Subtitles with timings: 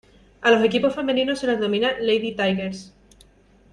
[0.41, 2.91] A los equipos femeninos se les denomina "Lady Tigers".